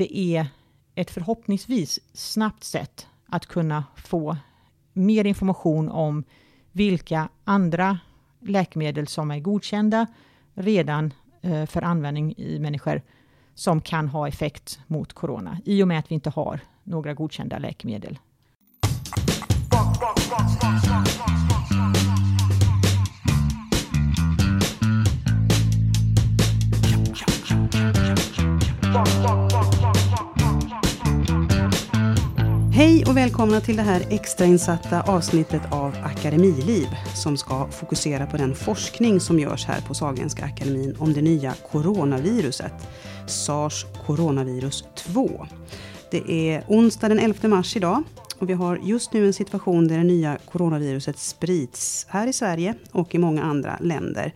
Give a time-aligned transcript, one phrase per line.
[0.00, 0.46] det är
[0.94, 4.36] ett förhoppningsvis snabbt sätt att kunna få
[4.92, 6.24] mer information om
[6.72, 7.98] vilka andra
[8.40, 10.06] läkemedel som är godkända
[10.54, 13.02] redan eh, för användning i människor
[13.54, 17.58] som kan ha effekt mot corona i och med att vi inte har några godkända
[17.58, 18.18] läkemedel.
[32.80, 38.54] Hej och välkomna till det här extrainsatta avsnittet av Akademiliv som ska fokusera på den
[38.54, 42.72] forskning som görs här på Sahlgrenska akademin om det nya coronaviruset,
[43.26, 45.46] sars coronavirus 2.
[46.10, 48.02] Det är onsdag den 11 mars idag
[48.38, 52.74] och vi har just nu en situation där det nya coronaviruset sprids här i Sverige
[52.92, 54.32] och i många andra länder.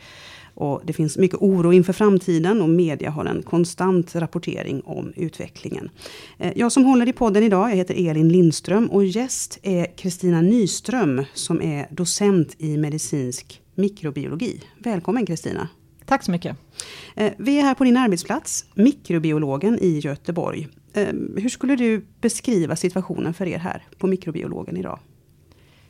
[0.55, 5.91] Och det finns mycket oro inför framtiden och media har en konstant rapportering om utvecklingen.
[6.39, 10.41] Eh, jag som håller i podden idag, jag heter Elin Lindström och gäst är Kristina
[10.41, 14.61] Nyström som är docent i medicinsk mikrobiologi.
[14.79, 15.69] Välkommen Kristina!
[16.07, 16.57] Tack så mycket!
[17.15, 20.69] Eh, vi är här på din arbetsplats, mikrobiologen i Göteborg.
[20.93, 21.07] Eh,
[21.37, 24.99] hur skulle du beskriva situationen för er här på mikrobiologen idag?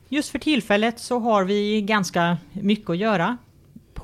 [0.09, 3.37] Just för tillfället så har vi ganska mycket att göra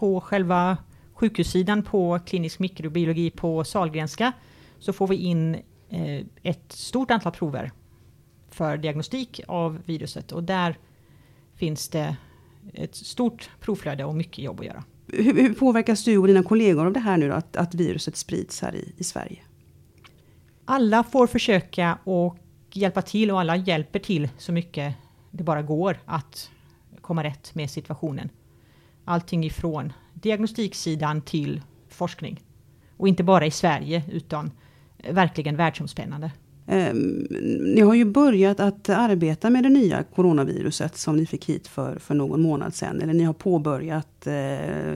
[0.01, 0.77] på själva
[1.13, 4.33] sjukhussidan på klinisk mikrobiologi på Salgrenska
[4.79, 5.55] så får vi in
[5.89, 7.73] eh, ett stort antal prover
[8.51, 10.79] för diagnostik av viruset och där
[11.55, 12.17] finns det
[12.75, 14.85] ett stort provflöde och mycket jobb att göra.
[15.07, 18.17] Hur, hur påverkas du och dina kollegor av det här nu då, att, att viruset
[18.17, 19.39] sprids här i, i Sverige?
[20.65, 22.37] Alla får försöka och
[22.73, 24.95] hjälpa till och alla hjälper till så mycket
[25.31, 26.51] det bara går att
[27.01, 28.31] komma rätt med situationen
[29.11, 32.41] allting ifrån diagnostiksidan till forskning.
[32.97, 34.51] Och inte bara i Sverige utan
[35.11, 36.31] verkligen världsomspännande.
[36.67, 36.95] Eh,
[37.75, 41.99] ni har ju börjat att arbeta med det nya coronaviruset som ni fick hit för,
[41.99, 43.01] för någon månad sedan.
[43.01, 44.33] Eller ni har påbörjat, eh,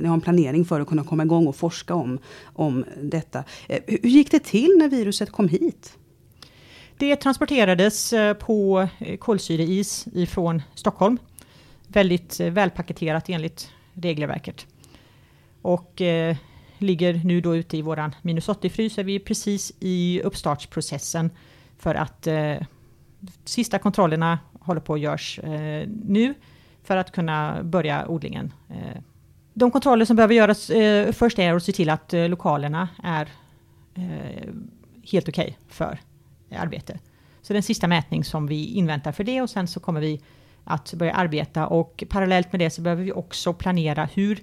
[0.00, 3.44] ni har en planering för att kunna komma igång och forska om, om detta.
[3.68, 5.98] Eh, hur gick det till när viruset kom hit?
[6.98, 8.88] Det transporterades eh, på
[9.18, 11.18] kolsyreis ifrån Stockholm.
[11.88, 14.66] Väldigt eh, välpaketerat enligt regelverket.
[15.62, 16.36] Och eh,
[16.78, 21.30] ligger nu då ute i våran minus 80-frys, är vi precis i uppstartsprocessen
[21.78, 22.56] för att eh,
[23.44, 26.34] sista kontrollerna håller på att görs eh, nu
[26.82, 28.52] för att kunna börja odlingen.
[28.70, 29.00] Eh,
[29.54, 33.28] de kontroller som behöver göras eh, först är att se till att eh, lokalerna är
[33.94, 34.52] eh,
[35.12, 35.98] helt okej okay för
[36.50, 36.98] arbete.
[37.42, 40.20] Så den sista mätning som vi inväntar för det och sen så kommer vi
[40.64, 44.40] att börja arbeta och parallellt med det så behöver vi också planera hur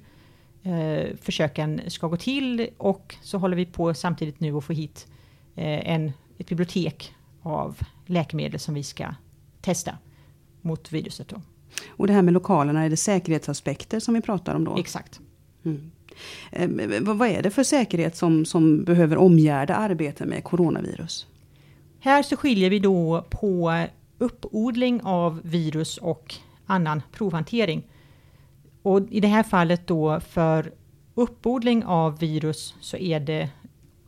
[0.64, 5.08] eh, försöken ska gå till och så håller vi på samtidigt nu att få hit
[5.56, 9.06] eh, en, ett bibliotek av läkemedel som vi ska
[9.62, 9.98] testa
[10.62, 11.28] mot viruset.
[11.28, 11.42] Då.
[11.90, 14.78] Och det här med lokalerna, är det säkerhetsaspekter som vi pratar om då?
[14.78, 15.20] Exakt.
[15.66, 15.92] Mm.
[16.52, 16.70] Eh,
[17.02, 21.28] vad är det för säkerhet som, som behöver omgärda arbetet med coronavirus?
[22.00, 23.86] Här så skiljer vi då på
[24.22, 27.88] uppodling av virus och annan provhantering.
[28.82, 30.74] Och i det här fallet då för
[31.14, 33.50] uppodling av virus så är det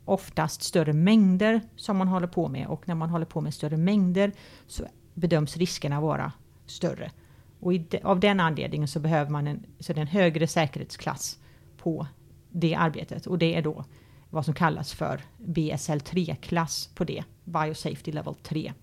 [0.06, 3.78] oftast större mängder som man håller på med och när man håller på med större
[3.78, 4.32] mängder
[4.68, 6.32] så bedöms riskerna vara
[6.66, 7.12] större.
[7.60, 11.40] Och de, av den anledningen så behöver man en, så en högre säkerhetsklass
[11.78, 12.08] på
[12.50, 13.86] det arbetet och det är då
[14.30, 18.74] vad som kallas för BSL3-klass på det, Biosafety Level 3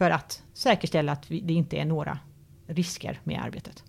[0.00, 2.18] för att säkerställa att det inte är några
[2.66, 3.84] risker med arbetet.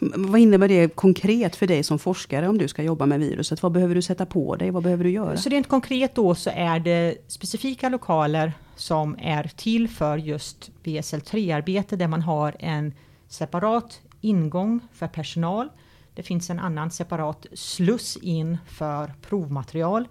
[0.00, 3.62] Vad innebär det konkret för dig som forskare om du ska jobba med viruset?
[3.62, 4.70] Vad behöver du sätta på dig?
[4.70, 5.36] Vad behöver du göra?
[5.36, 11.96] Så rent konkret då så är det specifika lokaler som är till för just BSL-3-arbete
[11.96, 12.92] där man har en
[13.28, 15.68] separat ingång för personal.
[16.14, 20.08] Det finns en annan separat sluss in för provmaterial.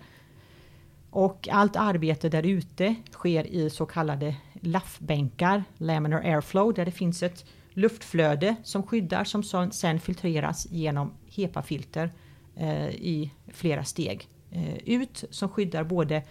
[1.10, 7.24] Och allt arbete där ute sker i så kallade LAF-bänkar, laminar airflow, där det finns
[7.24, 12.12] ett luftflöde som skyddar som sen filtreras genom HEPA-filter
[12.56, 16.24] eh, i flera steg eh, ut som skyddar både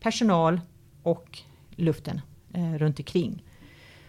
[0.00, 0.60] personal
[1.02, 1.38] och
[1.70, 2.20] luften
[2.52, 3.44] eh, runt omkring.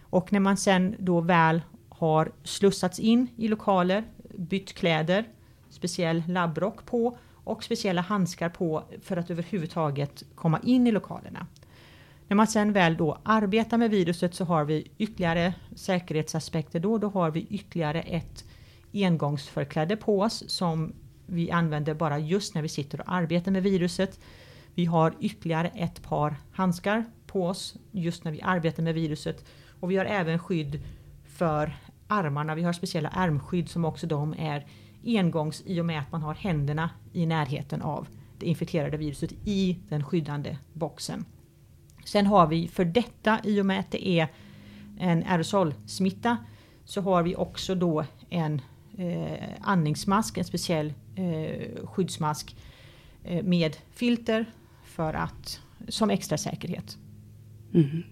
[0.01, 4.03] Och när man sen då väl har slussats in i lokaler,
[4.37, 5.27] bytt kläder,
[5.69, 11.47] speciell labbrock på och speciella handskar på för att överhuvudtaget komma in i lokalerna.
[12.31, 16.97] När man sen väl då arbetar med viruset så har vi ytterligare säkerhetsaspekter då.
[16.97, 18.45] Då har vi ytterligare ett
[18.93, 20.93] engångsförkläde på oss som
[21.25, 24.19] vi använder bara just när vi sitter och arbetar med viruset.
[24.75, 29.45] Vi har ytterligare ett par handskar på oss just när vi arbetar med viruset.
[29.79, 30.81] Och vi har även skydd
[31.25, 31.77] för
[32.07, 32.55] armarna.
[32.55, 34.65] Vi har speciella armskydd som också de är
[35.05, 38.07] engångs i och med att man har händerna i närheten av
[38.39, 41.25] det infekterade viruset i den skyddande boxen.
[42.05, 44.27] Sen har vi för detta, i och med att det är
[44.99, 46.37] en aerosolsmitta,
[46.85, 48.61] så har vi också då en
[48.97, 52.55] eh, andningsmask, en speciell eh, skyddsmask
[53.23, 54.45] eh, med filter
[54.85, 56.97] för att, som extra säkerhet.
[57.73, 58.03] Mm.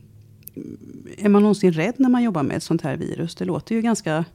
[1.17, 3.35] Är man någonsin rädd när man jobbar med ett sånt här virus?
[3.35, 4.25] Det låter ju ganska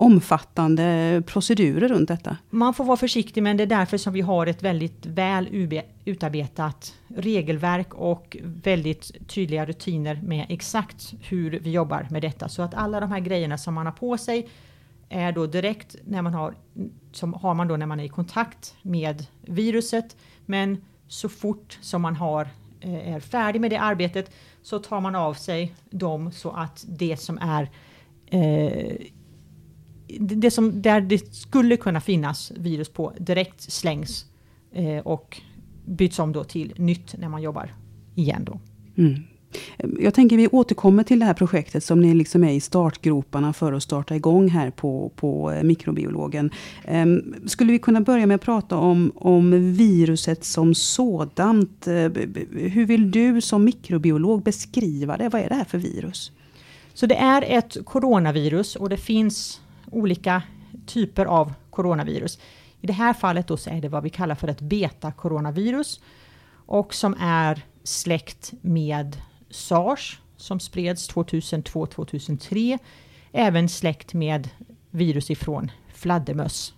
[0.00, 2.36] omfattande procedurer runt detta.
[2.50, 5.72] Man får vara försiktig men det är därför som vi har ett väldigt väl
[6.04, 12.48] utarbetat regelverk och väldigt tydliga rutiner med exakt hur vi jobbar med detta.
[12.48, 14.48] Så att alla de här grejerna som man har på sig
[15.08, 16.54] är då direkt när man har,
[17.12, 20.16] som har man då när man är i kontakt med viruset.
[20.46, 22.48] Men så fort som man har,
[22.80, 24.30] eh, är färdig med det arbetet
[24.62, 27.70] så tar man av sig dem så att det som är
[28.26, 28.96] eh,
[30.20, 34.26] det som där det skulle kunna finnas virus på direkt slängs
[34.72, 35.40] eh, och
[35.84, 37.74] byts om då till nytt när man jobbar
[38.14, 38.60] igen då.
[38.96, 39.22] Mm.
[39.98, 43.72] Jag tänker vi återkommer till det här projektet som ni liksom är i startgroparna för
[43.72, 46.50] att starta igång här på, på eh, mikrobiologen.
[46.88, 51.88] Um, skulle vi kunna börja med att prata om, om viruset som sådant?
[51.88, 51.94] Uh,
[52.50, 55.28] hur vill du som mikrobiolog beskriva det?
[55.28, 56.32] Vad är det här för virus?
[56.94, 59.60] Så det är ett coronavirus och det finns
[59.92, 60.42] olika
[60.86, 62.38] typer av coronavirus.
[62.80, 66.00] I det här fallet då så är det vad vi kallar för ett beta-coronavirus
[66.66, 69.16] och som är släkt med
[69.50, 72.78] sars som spreds 2002-2003.
[73.32, 74.48] Även släkt med
[74.90, 76.74] virus ifrån fladdermöss.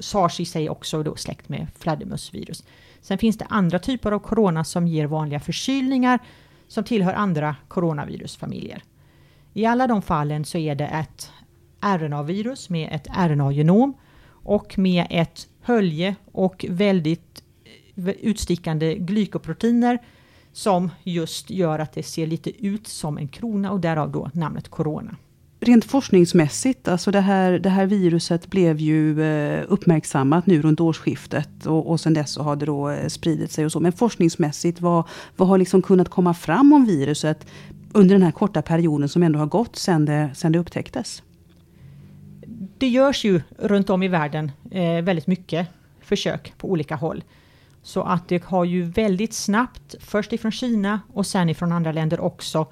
[0.00, 2.64] Sars i sig också då släkt med fladdermössvirus.
[3.00, 6.18] Sen finns det andra typer av corona som ger vanliga förkylningar
[6.68, 8.82] som tillhör andra coronavirusfamiljer.
[9.52, 11.30] I alla de fallen så är det ett
[11.80, 13.94] RNA-virus med ett RNA-genom
[14.30, 17.42] och med ett hölje och väldigt
[17.96, 19.98] eh, utstickande glykoproteiner
[20.52, 24.68] som just gör att det ser lite ut som en krona och därav då namnet
[24.68, 25.16] corona.
[25.60, 31.66] Rent forskningsmässigt, alltså det här, det här viruset blev ju eh, uppmärksammat nu runt årsskiftet
[31.66, 33.80] och, och sen dess så har det då eh, spridit sig och så.
[33.80, 35.04] Men forskningsmässigt, vad,
[35.36, 37.46] vad har liksom kunnat komma fram om viruset
[37.92, 41.22] under den här korta perioden som ändå har gått sedan det, sedan det upptäcktes?
[42.78, 45.68] Det görs ju runt om i världen eh, väldigt mycket
[46.00, 47.24] försök på olika håll.
[47.82, 52.20] Så att det har ju väldigt snabbt, först ifrån Kina och sen ifrån andra länder
[52.20, 52.66] också,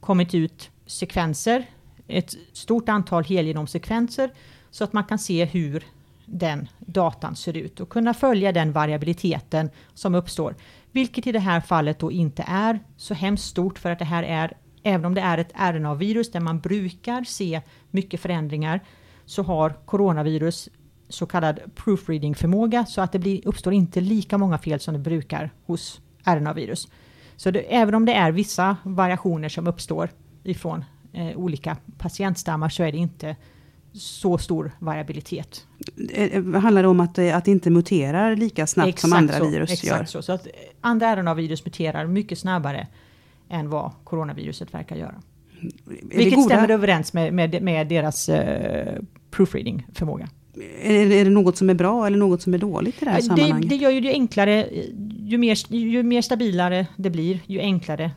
[0.00, 1.66] kommit ut sekvenser,
[2.08, 4.30] ett stort antal helgenomsekvenser,
[4.70, 5.84] så att man kan se hur
[6.24, 10.54] den datan ser ut och kunna följa den variabiliteten som uppstår.
[10.92, 14.22] Vilket i det här fallet då inte är så hemskt stort för att det här
[14.22, 17.60] är, även om det är ett RNA-virus där man brukar se
[17.90, 18.80] mycket förändringar,
[19.30, 20.68] så har coronavirus
[21.08, 25.50] så kallad proofreading-förmåga så att det blir, uppstår inte lika många fel som det brukar
[25.66, 26.88] hos RNA-virus.
[27.36, 30.10] Så det, även om det är vissa variationer som uppstår
[30.44, 33.36] ifrån eh, olika patientstammar så är det inte
[33.92, 35.66] så stor variabilitet.
[36.12, 39.34] Eh, eh, handlar det om att, att det inte muterar lika snabbt exakt som andra
[39.34, 39.94] så, virus exakt gör?
[39.94, 40.22] Exakt så.
[40.22, 40.46] så att
[40.80, 42.86] andra RNA-virus muterar mycket snabbare
[43.48, 45.22] än vad coronaviruset verkar göra.
[46.02, 50.28] Vilket stämmer överens med, med, med deras eh, proofreading-förmåga.
[50.82, 53.16] Är, är det något som är bra eller något som är dåligt i det här
[53.16, 53.70] det, sammanhanget?
[53.70, 54.68] Det gör ju det enklare,
[55.18, 58.10] ju mer, ju mer stabilare det blir, ju enklare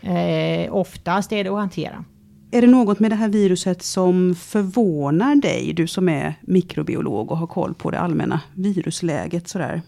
[0.00, 2.04] eh, oftast är det att hantera.
[2.50, 7.38] Är det något med det här viruset som förvånar dig, du som är mikrobiolog och
[7.38, 9.82] har koll på det allmänna virusläget sådär?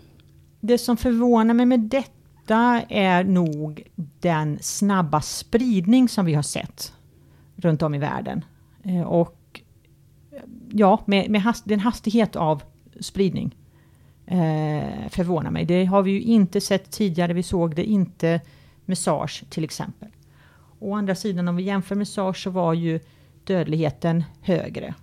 [0.60, 3.82] Det som förvånar mig med detta är nog
[4.20, 6.92] den snabba spridning som vi har sett
[7.56, 8.44] runt om i världen.
[8.82, 9.43] Eh, och
[10.70, 12.62] ja, med, med hast, den hastighet av
[13.00, 13.56] spridning
[14.26, 15.64] eh, förvånar mig.
[15.64, 17.32] Det har vi ju inte sett tidigare.
[17.32, 18.40] Vi såg det inte
[18.84, 20.08] med sars till exempel.
[20.78, 23.00] Å andra sidan om vi jämför med sars så var ju
[23.44, 24.94] dödligheten högre.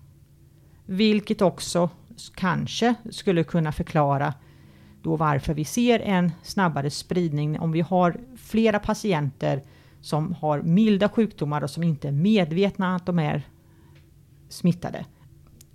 [0.85, 1.89] Vilket också
[2.35, 4.33] kanske skulle kunna förklara
[5.03, 9.63] då varför vi ser en snabbare spridning om vi har flera patienter
[10.01, 13.47] som har milda sjukdomar och som inte är medvetna att de är
[14.50, 15.05] smittade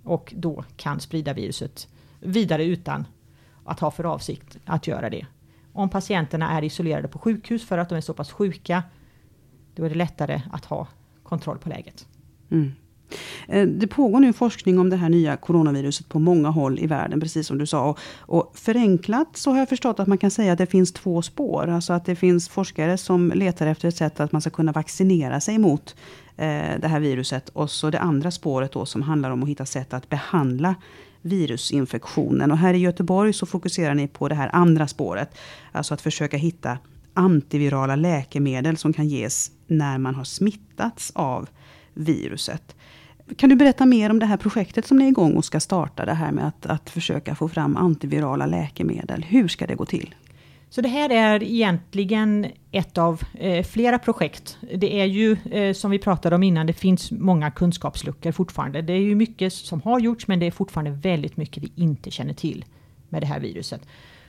[0.07, 1.87] och då kan sprida viruset
[2.19, 3.05] vidare utan
[3.65, 5.25] att ha för avsikt att göra det.
[5.73, 8.83] Om patienterna är isolerade på sjukhus för att de är så pass sjuka,
[9.75, 10.87] då är det lättare att ha
[11.23, 12.07] kontroll på läget.
[12.51, 12.71] Mm.
[13.47, 17.19] Eh, det pågår nu forskning om det här nya coronaviruset på många håll i världen,
[17.19, 17.95] precis som du sa.
[18.17, 21.67] Och förenklat så har jag förstått att man kan säga att det finns två spår.
[21.67, 25.41] Alltså att det finns forskare som letar efter ett sätt att man ska kunna vaccinera
[25.41, 25.95] sig mot
[26.37, 27.49] eh, det här viruset.
[27.49, 30.75] Och så det andra spåret då som handlar om att hitta sätt att behandla
[31.21, 32.51] virusinfektionen.
[32.51, 35.37] Och här i Göteborg så fokuserar ni på det här andra spåret.
[35.71, 36.77] Alltså att försöka hitta
[37.13, 41.49] antivirala läkemedel som kan ges när man har smittats av
[41.93, 42.75] viruset.
[43.37, 46.05] Kan du berätta mer om det här projektet som ni är igång och ska starta?
[46.05, 49.23] Det här med att, att försöka få fram antivirala läkemedel.
[49.23, 50.15] Hur ska det gå till?
[50.69, 54.57] Så det här är egentligen ett av eh, flera projekt.
[54.75, 58.81] Det är ju eh, som vi pratade om innan, det finns många kunskapsluckor fortfarande.
[58.81, 62.11] Det är ju mycket som har gjorts men det är fortfarande väldigt mycket vi inte
[62.11, 62.65] känner till
[63.09, 63.81] med det här viruset.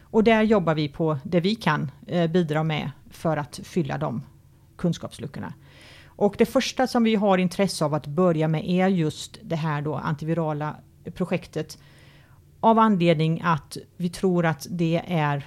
[0.02, 4.22] Och där jobbar vi på det vi kan eh, bidra med för att fylla de
[4.76, 5.54] kunskapsluckorna.
[6.06, 9.82] Och det första som vi har intresse av att börja med är just det här
[9.82, 10.76] då antivirala
[11.14, 11.78] projektet.
[12.60, 15.46] Av anledning att vi tror att det är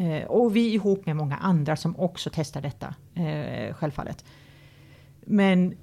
[0.00, 4.24] Eh, och vi ihop med många andra som också testar detta, eh, självfallet.
[5.26, 5.76] Men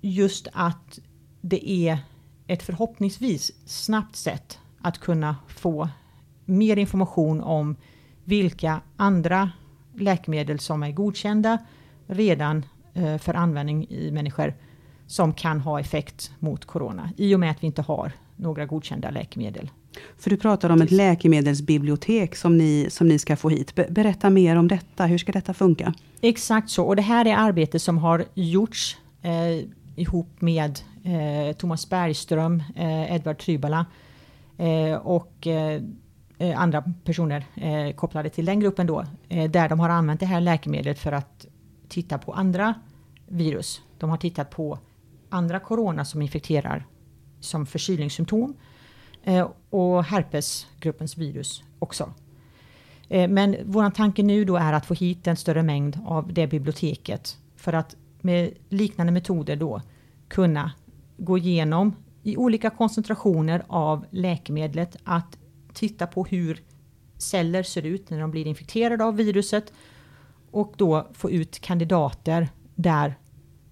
[0.00, 0.98] just att
[1.40, 1.98] det är
[2.46, 5.88] ett förhoppningsvis snabbt sätt att kunna få
[6.44, 7.76] mer information om
[8.24, 9.50] vilka andra
[9.94, 11.58] läkemedel som är godkända
[12.06, 14.54] redan eh, för användning i människor
[15.06, 19.10] som kan ha effekt mot corona i och med att vi inte har några godkända
[19.10, 19.70] läkemedel
[20.18, 23.74] för du pratar om ett läkemedelsbibliotek som ni, som ni ska få hit.
[23.74, 25.06] Berätta mer om detta.
[25.06, 25.94] Hur ska detta funka?
[26.20, 26.84] Exakt så.
[26.84, 33.14] Och det här är arbete som har gjorts eh, ihop med eh, Thomas Bergström, eh,
[33.14, 33.86] Edvard Trybala
[34.58, 35.82] eh, och eh,
[36.38, 37.46] eh, andra personer
[37.92, 39.04] kopplade till den gruppen då.
[39.28, 41.46] där de har använt det här läkemedlet för att
[41.88, 42.74] titta på andra
[43.28, 43.82] virus.
[43.98, 44.78] De har tittat på
[45.28, 46.86] andra corona som infekterar
[47.40, 48.54] som förkylningssymptom
[49.26, 52.12] Eh, och herpesgruppens virus också.
[53.08, 56.46] Eh, men vår tanke nu då är att få hit en större mängd av det
[56.46, 59.82] biblioteket för att med liknande metoder då
[60.28, 60.72] kunna
[61.16, 65.38] gå igenom i olika koncentrationer av läkemedlet att
[65.72, 66.62] titta på hur
[67.16, 69.72] celler ser ut när de blir infekterade av viruset
[70.50, 73.14] och då få ut kandidater där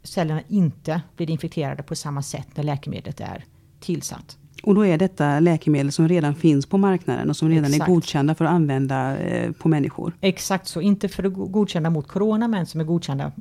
[0.02, 3.44] cellerna inte blir infekterade på samma sätt när läkemedlet är
[3.80, 4.38] tillsatt.
[4.64, 7.88] Och då är detta läkemedel som redan finns på marknaden och som redan Exakt.
[7.88, 10.16] är godkända för att använda eh, på människor?
[10.20, 13.32] Exakt så, inte för att godkända mot corona men som är godkända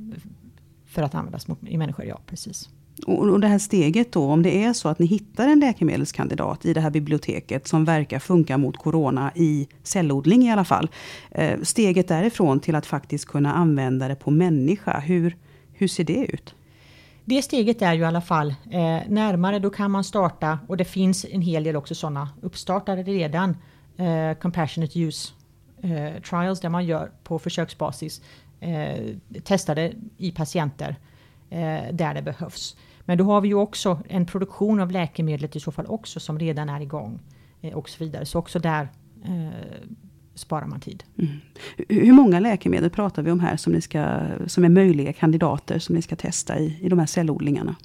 [0.86, 2.68] för att användas mot, i människor, ja precis.
[3.06, 6.64] Och, och det här steget då, om det är så att ni hittar en läkemedelskandidat
[6.64, 10.88] i det här biblioteket som verkar funka mot corona i cellodling i alla fall.
[11.30, 15.36] Eh, steget därifrån till att faktiskt kunna använda det på människa, hur,
[15.72, 16.54] hur ser det ut?
[17.24, 19.58] Det steget är ju i alla fall eh, närmare.
[19.58, 23.56] Då kan man starta och det finns en hel del också sådana uppstartade redan.
[23.96, 25.32] Eh, compassionate use
[25.82, 28.22] eh, trials där man gör på försöksbasis
[28.60, 30.96] eh, testade i patienter
[31.50, 32.76] eh, där det behövs.
[33.04, 36.38] Men då har vi ju också en produktion av läkemedlet i så fall också som
[36.38, 37.20] redan är igång
[37.60, 38.26] eh, och så vidare.
[38.26, 38.88] Så också där
[39.24, 39.48] eh,
[40.34, 41.04] sparar man tid.
[41.18, 41.30] Mm.
[41.88, 45.94] Hur många läkemedel pratar vi om här som, ni ska, som är möjliga kandidater som
[45.94, 47.76] ni ska testa i, i de här cellodlingarna?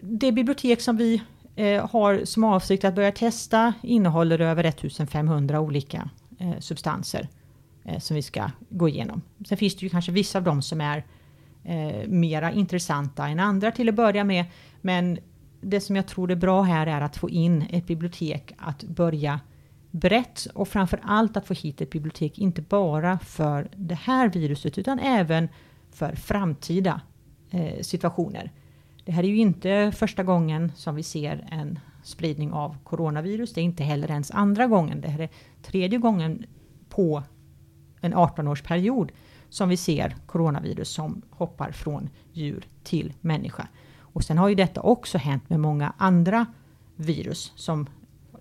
[0.00, 1.22] Det bibliotek som vi
[1.56, 7.28] eh, har som avsikt att börja testa innehåller över 1500 olika eh, substanser
[7.84, 9.22] eh, som vi ska gå igenom.
[9.48, 11.04] Sen finns det ju kanske vissa av dem som är
[11.64, 14.44] eh, mera intressanta än andra till att börja med.
[14.80, 15.18] Men
[15.60, 19.40] det som jag tror är bra här är att få in ett bibliotek att börja
[19.92, 24.78] brett och framför allt att få hit ett bibliotek, inte bara för det här viruset
[24.78, 25.48] utan även
[25.90, 27.00] för framtida
[27.50, 28.52] eh, situationer.
[29.04, 33.52] Det här är ju inte första gången som vi ser en spridning av coronavirus.
[33.52, 35.00] Det är inte heller ens andra gången.
[35.00, 35.28] Det här är
[35.62, 36.46] tredje gången
[36.88, 37.22] på
[38.00, 39.10] en 18-årsperiod
[39.48, 43.68] som vi ser coronavirus som hoppar från djur till människa.
[43.98, 46.46] Och sen har ju detta också hänt med många andra
[46.96, 47.86] virus som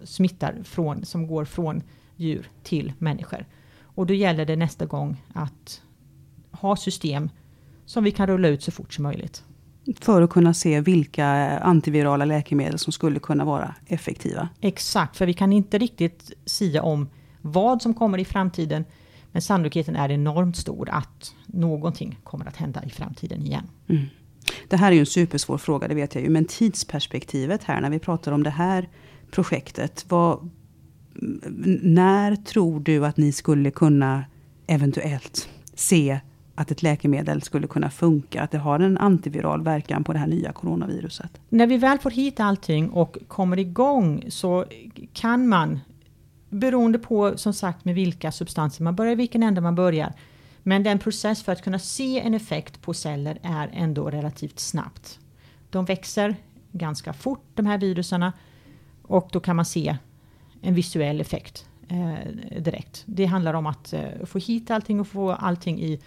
[0.04, 1.84] smittar från, som går från
[2.16, 3.46] djur till människor.
[3.84, 5.82] Och då gäller det nästa gång att
[6.52, 7.30] ha system
[7.86, 9.44] som vi kan rulla ut så fort som möjligt.
[10.00, 11.28] För att kunna se vilka
[11.60, 14.50] antivirala läkemedel som skulle kunna vara effektiva.
[14.62, 17.10] Exakt, för vi kan inte riktigt sia om
[17.42, 18.86] vad som kommer i framtiden.
[19.32, 23.70] Men sannolikheten är enormt stor att någonting kommer att hända i framtiden igen.
[23.88, 24.06] Mm.
[24.68, 26.30] Det här är ju en supersvår fråga, det vet jag ju.
[26.30, 28.90] Men tidsperspektivet här när vi pratar om det här
[29.32, 30.06] projektet.
[30.08, 30.50] Vad,
[31.82, 34.26] när tror du att ni skulle kunna
[34.68, 36.20] eventuellt se
[36.56, 40.28] att ett läkemedel skulle kunna funka, att det har en antiviral verkan på det här
[40.28, 41.42] nya coronaviruset?
[41.50, 44.66] När vi väl får hit allting och kommer igång så
[45.14, 45.80] kan man,
[46.50, 50.14] beroende på som sagt med vilka substanser man börjar, vilken ände man börjar,
[50.64, 55.20] men den process för att kunna se en effekt på celler är ändå relativt snabbt.
[55.70, 56.36] De växer
[56.72, 58.34] ganska fort de här viruserna
[59.12, 59.98] och då kan man se
[60.62, 63.04] en visuell effekt eh, direkt.
[63.06, 66.00] Det handlar om att eh, få hit allting och få allting i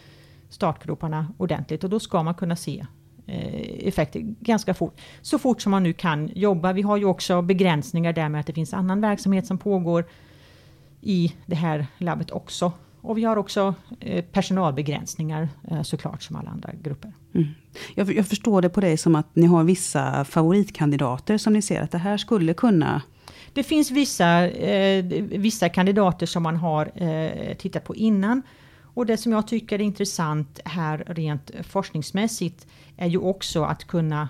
[0.48, 2.86] startgroparna ordentligt och då ska man kunna se
[3.26, 5.00] eh, effekter ganska fort.
[5.22, 6.72] Så fort som man nu kan jobba.
[6.72, 10.04] Vi har ju också begränsningar där med att det finns annan verksamhet som pågår
[11.00, 12.72] i det här labbet också.
[13.04, 17.12] Och vi har också eh, personalbegränsningar eh, såklart som alla andra grupper.
[17.34, 17.46] Mm.
[17.94, 21.82] Jag, jag, förstår det på dig som att ni har vissa favoritkandidater som ni ser
[21.82, 23.02] att det här skulle kunna
[23.52, 28.42] det finns vissa, eh, vissa kandidater som man har eh, tittat på innan.
[28.94, 34.28] Och det som jag tycker är intressant här rent forskningsmässigt är ju också att kunna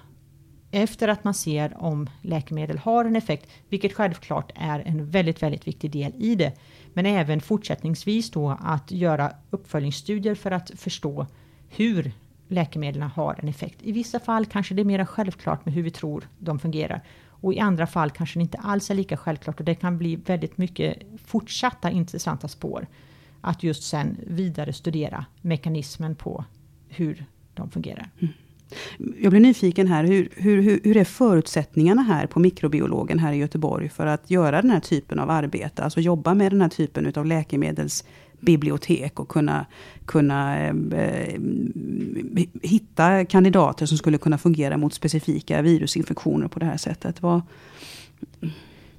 [0.71, 5.67] efter att man ser om läkemedel har en effekt, vilket självklart är en väldigt, väldigt
[5.67, 6.53] viktig del i det.
[6.95, 11.27] Men även fortsättningsvis då att göra uppföljningsstudier för att förstå
[11.69, 12.13] hur
[12.49, 13.79] läkemedlen har en effekt.
[13.83, 17.03] I vissa fall kanske det är mer självklart med hur vi tror de fungerar.
[17.29, 20.17] Och i andra fall kanske det inte alls är lika självklart och det kan bli
[20.17, 22.87] väldigt mycket fortsatta intressanta spår.
[23.41, 26.45] Att just sen vidare studera mekanismen på
[26.89, 28.11] hur de fungerar.
[28.21, 28.35] Mm.
[29.21, 33.89] Jag blir nyfiken här, hur, hur, hur är förutsättningarna här på mikrobiologen här i Göteborg
[33.89, 35.83] för att göra den här typen av arbete?
[35.83, 39.67] Alltså jobba med den här typen av läkemedelsbibliotek och kunna,
[40.07, 41.41] kunna eh, eh,
[42.63, 47.23] hitta kandidater som skulle kunna fungera mot specifika virusinfektioner på det här sättet.
[47.23, 47.43] Vad...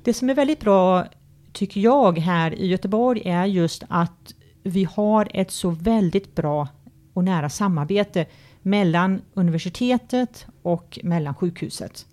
[0.04, 1.06] Det som är väldigt bra,
[1.54, 6.68] tycker jag, här i Göteborg är just att vi har ett så väldigt bra
[7.14, 8.26] och nära samarbete
[8.66, 12.06] mellan universitetet och mellan sjukhuset.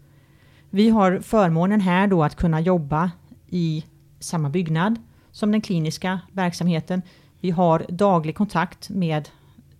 [0.70, 3.10] Vi har förmånen här då att kunna jobba
[3.48, 3.84] i
[4.20, 4.98] samma byggnad
[5.30, 7.02] som den kliniska verksamheten.
[7.40, 9.28] Vi har daglig kontakt med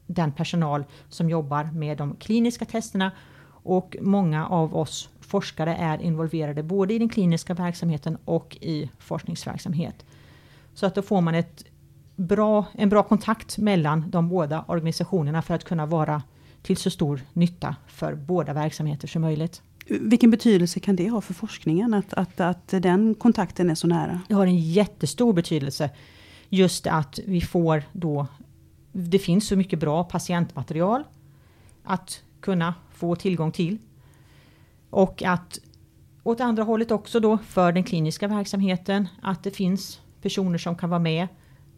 [0.07, 3.11] den personal som jobbar med de kliniska testerna
[3.47, 10.05] och många av oss forskare är involverade både i den kliniska verksamheten och i forskningsverksamhet.
[10.75, 11.65] Så att då får man ett
[12.17, 16.23] bra, en bra kontakt mellan de båda organisationerna för att kunna vara
[16.63, 19.63] till så stor nytta för båda verksamheter som möjligt.
[19.87, 24.21] Vilken betydelse kan det ha för forskningen att, att, att den kontakten är så nära?
[24.29, 25.91] Det har en jättestor betydelse.
[26.49, 28.27] Just att vi får då,
[28.93, 31.05] det finns så mycket bra patientmaterial
[31.85, 33.79] att kunna få tillgång till.
[34.91, 35.59] Och att
[36.23, 40.91] åt andra hållet också då för den kliniska verksamheten att det finns personer som kan
[40.91, 41.29] vara med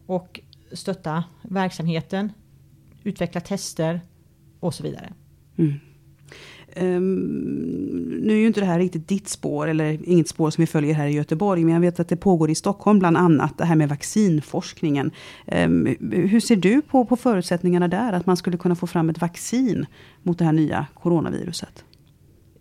[0.07, 0.41] och
[0.73, 2.33] stötta verksamheten,
[3.03, 4.01] utveckla tester,
[4.65, 5.13] och så vidare.
[5.57, 5.73] Mm.
[6.77, 7.15] Um,
[8.23, 10.95] nu är ju inte det här riktigt ditt spår, eller inget spår som vi följer
[10.95, 13.77] här i Göteborg, men jag vet att det pågår i Stockholm bland annat, det här
[13.77, 15.11] med vaccinforskningen.
[15.47, 19.21] Um, hur ser du på, på förutsättningarna där, att man skulle kunna få fram ett
[19.21, 19.87] vaccin
[20.23, 21.85] mot det här nya coronaviruset?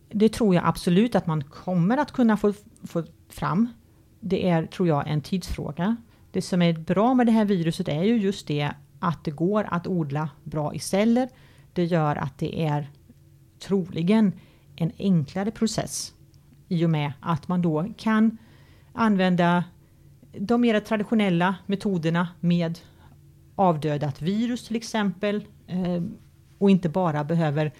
[0.09, 3.67] Det tror jag absolut att man kommer att kunna få, få fram.
[4.19, 5.95] Det är, tror jag, en tidsfråga.
[6.31, 9.67] Det som är bra med det här viruset är ju just det att det går
[9.71, 11.29] att odla bra i celler
[11.73, 12.89] det gör att det är
[13.59, 14.31] troligen
[14.75, 16.13] en enklare process
[16.67, 18.37] i och med att man då kan
[18.93, 19.63] använda
[20.37, 22.79] de mer traditionella metoderna med
[23.55, 26.03] avdödat virus till exempel eh,
[26.57, 27.71] och inte bara behöver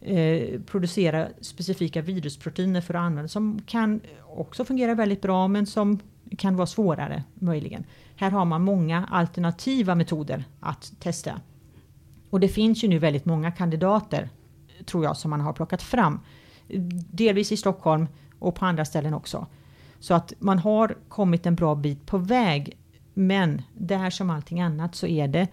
[0.00, 5.98] eh, producera specifika virusproteiner för att använda som kan också fungera väldigt bra men som
[6.38, 7.84] kan vara svårare möjligen.
[8.16, 11.40] Här har man många alternativa metoder att testa.
[12.30, 14.30] Och det finns ju nu väldigt många kandidater,
[14.84, 16.20] tror jag, som man har plockat fram.
[17.10, 18.06] Delvis i Stockholm
[18.38, 19.46] och på andra ställen också.
[19.98, 22.78] Så att man har kommit en bra bit på väg.
[23.14, 25.48] Men där som allting annat så är det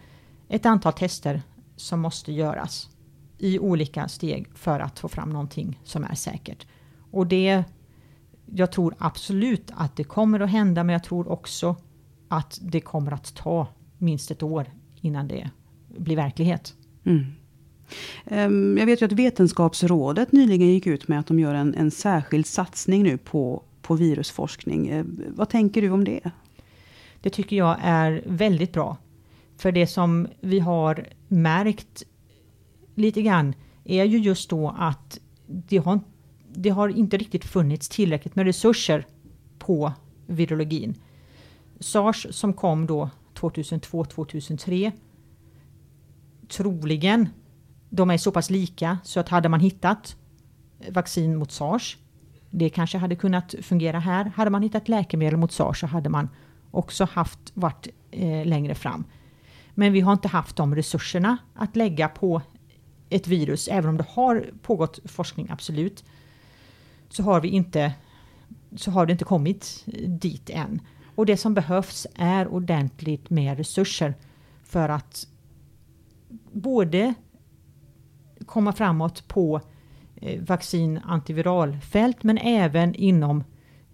[0.47, 1.41] ett antal tester
[1.75, 2.89] som måste göras
[3.37, 6.67] i olika steg för att få fram någonting som är säkert.
[7.11, 7.63] Och det,
[8.45, 11.75] jag tror absolut att det kommer att hända, men jag tror också
[12.27, 14.65] att det kommer att ta minst ett år
[15.01, 15.49] innan det
[15.97, 16.73] bli verklighet.
[17.03, 17.25] Mm.
[18.25, 21.91] Um, jag vet ju att Vetenskapsrådet nyligen gick ut med att de gör en, en
[21.91, 24.91] särskild satsning nu på, på virusforskning.
[24.93, 26.31] Uh, vad tänker du om det?
[27.21, 28.97] Det tycker jag är väldigt bra.
[29.57, 32.03] För det som vi har märkt
[32.95, 33.53] lite grann
[33.83, 35.99] är ju just då att det har,
[36.53, 39.05] det har inte riktigt funnits tillräckligt med resurser
[39.59, 39.93] på
[40.27, 40.95] virologin.
[41.79, 44.91] Sars som kom då 2002-2003
[46.57, 47.29] troligen,
[47.89, 50.15] de är så pass lika så att hade man hittat
[50.79, 51.97] eh, vaccin mot sars,
[52.49, 54.31] det kanske hade kunnat fungera här.
[54.35, 56.29] Hade man hittat läkemedel mot sars så hade man
[56.71, 59.03] också haft varit eh, längre fram.
[59.73, 62.41] Men vi har inte haft de resurserna att lägga på
[63.09, 66.03] ett virus, även om det har pågått forskning, absolut,
[67.09, 67.93] så har vi inte
[68.75, 70.81] så har det inte kommit eh, dit än.
[71.15, 74.15] Och det som behövs är ordentligt med resurser
[74.63, 75.27] för att
[76.53, 77.13] både
[78.45, 79.61] komma framåt på
[80.15, 83.43] eh, vaccin antiviralfält men även inom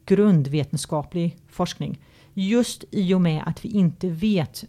[0.05, 1.99] grundvetenskaplig forskning.
[2.33, 4.65] Just i och med att vi inte vet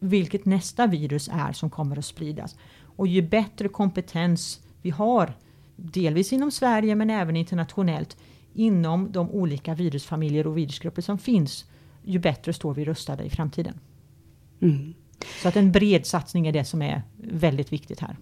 [0.00, 2.56] vilket nästa virus är som kommer att spridas.
[2.96, 5.32] Och ju bättre kompetens vi har,
[5.76, 8.16] delvis inom Sverige men även internationellt,
[8.52, 11.64] inom de olika virusfamiljer och virusgrupper som finns,
[12.02, 13.78] ju bättre står vi rustade i framtiden.
[14.60, 14.94] Mm.
[15.42, 18.16] Så att en bred satsning är det som är väldigt viktigt här.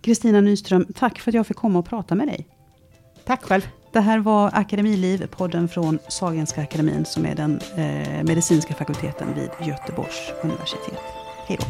[0.00, 2.46] Kristina Nyström, tack för att jag fick komma och prata med dig.
[3.24, 3.68] Tack själv.
[3.92, 9.68] Det här var Akademiliv, podden från Sahlgrenska akademin som är den eh, medicinska fakulteten vid
[9.68, 11.00] Göteborgs universitet.
[11.46, 11.66] Hej då.